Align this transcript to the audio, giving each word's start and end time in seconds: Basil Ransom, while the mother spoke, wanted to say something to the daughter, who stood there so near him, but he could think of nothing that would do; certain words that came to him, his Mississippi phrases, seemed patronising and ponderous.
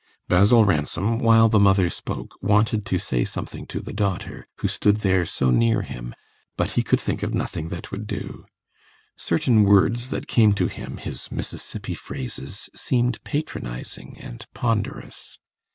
Basil 0.27 0.65
Ransom, 0.65 1.19
while 1.19 1.47
the 1.47 1.59
mother 1.59 1.87
spoke, 1.87 2.35
wanted 2.41 2.87
to 2.87 2.97
say 2.97 3.23
something 3.23 3.67
to 3.67 3.79
the 3.81 3.93
daughter, 3.93 4.47
who 4.57 4.67
stood 4.67 5.01
there 5.05 5.27
so 5.27 5.51
near 5.51 5.83
him, 5.83 6.15
but 6.57 6.71
he 6.71 6.81
could 6.81 6.99
think 6.99 7.21
of 7.21 7.35
nothing 7.35 7.69
that 7.69 7.91
would 7.91 8.07
do; 8.07 8.45
certain 9.15 9.61
words 9.63 10.09
that 10.09 10.25
came 10.27 10.53
to 10.53 10.65
him, 10.65 10.97
his 10.97 11.31
Mississippi 11.31 11.93
phrases, 11.93 12.67
seemed 12.73 13.23
patronising 13.23 14.17
and 14.17 14.47
ponderous. 14.55 15.37